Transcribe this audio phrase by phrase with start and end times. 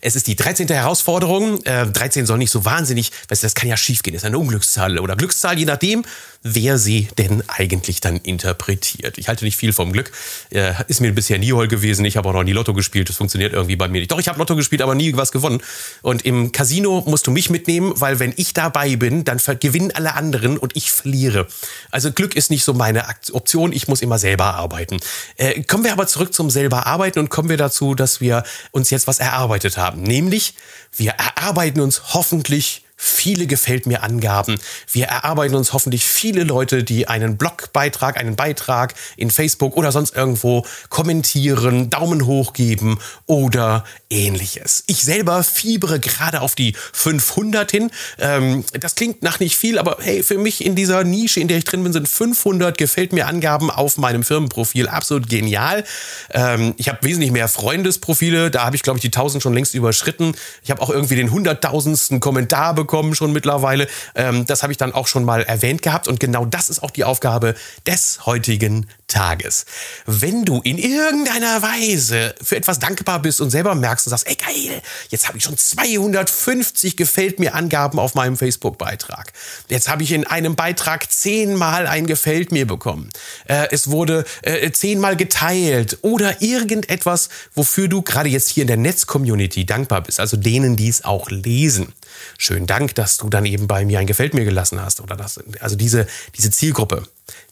[0.00, 0.68] Es ist die 13.
[0.68, 1.62] Herausforderung.
[1.64, 4.14] Äh, 13 soll nicht so wahnsinnig, weißt du, das kann ja schiefgehen.
[4.14, 6.04] Das ist eine Unglückszahl oder Glückszahl, je nachdem,
[6.42, 9.18] wer sie denn eigentlich dann interpretiert.
[9.18, 10.12] Ich halte nicht viel vom Glück.
[10.50, 12.04] Äh, ist mir bisher nie hol gewesen.
[12.04, 13.08] Ich habe auch noch nie Lotto gespielt.
[13.08, 14.12] Das funktioniert irgendwie bei mir nicht.
[14.12, 15.60] Doch, ich habe Lotto gespielt, aber nie was gewonnen.
[16.02, 20.14] Und im Casino musst du mich mitnehmen, weil wenn ich dabei bin, dann gewinnen alle
[20.14, 21.48] anderen und ich verliere.
[21.90, 23.72] Also Glück ist nicht so meine Option.
[23.72, 24.98] Ich muss immer selber arbeiten.
[25.36, 28.90] Äh, kommen wir aber zurück zum selber arbeiten und kommen wir dazu, dass wir uns
[28.90, 30.02] jetzt was erarbeitet haben.
[30.02, 30.54] Nämlich,
[30.96, 34.60] wir erarbeiten uns hoffentlich viele gefällt mir Angaben.
[34.90, 40.16] Wir erarbeiten uns hoffentlich viele Leute, die einen Blogbeitrag, einen Beitrag in Facebook oder sonst
[40.16, 44.82] irgendwo kommentieren, Daumen hoch geben oder ähnliches.
[44.88, 47.90] Ich selber fiebere gerade auf die 500 hin.
[48.18, 51.58] Ähm, das klingt nach nicht viel, aber hey, für mich in dieser Nische, in der
[51.58, 55.84] ich drin bin, sind 500 gefällt mir Angaben auf meinem Firmenprofil absolut genial.
[56.32, 59.74] Ähm, ich habe wesentlich mehr Freundesprofile, da habe ich glaube ich die 1000 schon längst
[59.74, 60.34] überschritten.
[60.64, 62.18] Ich habe auch irgendwie den 100.000.
[62.18, 63.86] Kommentar bekommen bekommen schon mittlerweile.
[64.14, 66.08] Ähm, das habe ich dann auch schon mal erwähnt gehabt.
[66.08, 67.54] Und genau das ist auch die Aufgabe
[67.86, 69.66] des heutigen Tages.
[70.06, 74.36] Wenn du in irgendeiner Weise für etwas dankbar bist und selber merkst und sagst, ey
[74.36, 79.32] geil, jetzt habe ich schon 250 gefällt mir Angaben auf meinem Facebook-Beitrag.
[79.68, 83.10] Jetzt habe ich in einem Beitrag zehnmal ein gefällt mir bekommen.
[83.46, 88.76] Äh, es wurde äh, zehnmal geteilt oder irgendetwas, wofür du gerade jetzt hier in der
[88.78, 91.92] Netz-Community dankbar bist, also denen, die es auch lesen.
[92.38, 95.40] Schönen Dank, dass du dann eben bei mir ein Gefällt mir gelassen hast oder das,
[95.60, 97.02] also diese, diese Zielgruppe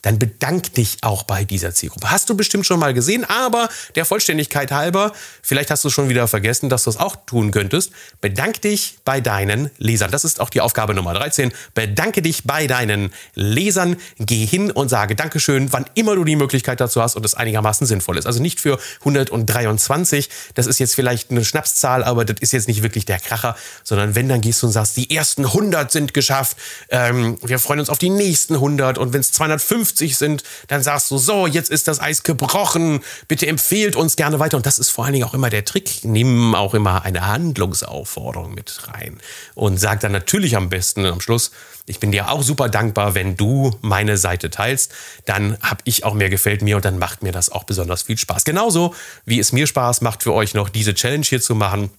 [0.07, 2.12] dann bedank dich auch bei dieser Zielgruppe.
[2.12, 6.29] Hast du bestimmt schon mal gesehen, aber der Vollständigkeit halber, vielleicht hast du schon wieder
[6.29, 7.91] vergessen, dass du es auch tun könntest.
[8.21, 10.13] Bedank dich bei deinen Lesern.
[10.13, 11.53] Das ist auch die Aufgabe Nummer 13.
[11.75, 13.97] Bedanke dich bei deinen Lesern.
[14.21, 17.85] Geh hin und sage Dankeschön, wann immer du die Möglichkeit dazu hast und es einigermaßen
[17.85, 18.27] sinnvoll ist.
[18.27, 20.31] Also nicht für 123.
[20.55, 24.15] Das ist jetzt vielleicht eine Schnapszahl, aber das ist jetzt nicht wirklich der Kracher, sondern
[24.15, 26.57] wenn, dann gehst du und sagst, die ersten 100 sind geschafft.
[26.91, 30.83] Ähm, wir freuen uns auf die nächsten 100 und wenn es 250 50 sind, dann
[30.83, 34.57] sagst du, so, jetzt ist das Eis gebrochen, bitte empfehlt uns gerne weiter.
[34.57, 36.05] Und das ist vor allen Dingen auch immer der Trick.
[36.05, 39.18] Nimm auch immer eine Handlungsaufforderung mit rein
[39.55, 41.51] und sag dann natürlich am besten am Schluss,
[41.89, 44.92] ich bin dir auch super dankbar, wenn du meine Seite teilst.
[45.24, 48.18] Dann habe ich auch mehr gefällt mir und dann macht mir das auch besonders viel
[48.18, 48.45] Spaß.
[48.45, 51.90] Genauso wie es mir Spaß macht für euch noch diese Challenge hier zu machen.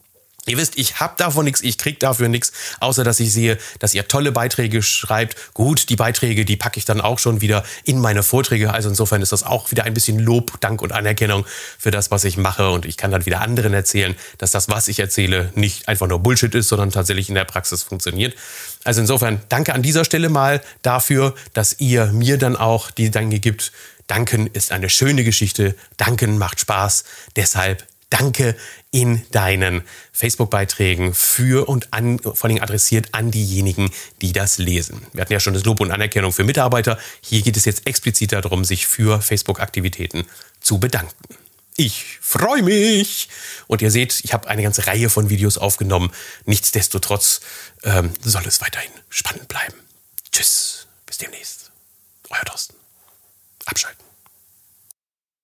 [0.47, 3.93] Ihr wisst, ich habe davon nichts, ich krieg dafür nichts, außer dass ich sehe, dass
[3.93, 5.53] ihr tolle Beiträge schreibt.
[5.53, 8.73] Gut, die Beiträge, die packe ich dann auch schon wieder in meine Vorträge.
[8.73, 11.45] Also insofern ist das auch wieder ein bisschen Lob, Dank und Anerkennung
[11.77, 12.69] für das, was ich mache.
[12.69, 16.19] Und ich kann dann wieder anderen erzählen, dass das, was ich erzähle, nicht einfach nur
[16.19, 18.35] Bullshit ist, sondern tatsächlich in der Praxis funktioniert.
[18.83, 23.39] Also insofern danke an dieser Stelle mal dafür, dass ihr mir dann auch die Danke
[23.39, 23.71] gibt.
[24.07, 25.75] Danken ist eine schöne Geschichte.
[25.97, 27.03] Danken macht Spaß.
[27.35, 28.55] Deshalb Danke
[28.91, 33.91] in deinen Facebook-Beiträgen für und an, vor allem adressiert an diejenigen,
[34.21, 35.05] die das lesen.
[35.11, 36.97] Wir hatten ja schon das Lob und Anerkennung für Mitarbeiter.
[37.21, 40.23] Hier geht es jetzt explizit darum, sich für Facebook-Aktivitäten
[40.61, 41.35] zu bedanken.
[41.75, 43.29] Ich freue mich.
[43.67, 46.11] Und ihr seht, ich habe eine ganze Reihe von Videos aufgenommen.
[46.45, 47.41] Nichtsdestotrotz
[47.83, 49.76] ähm, soll es weiterhin spannend bleiben.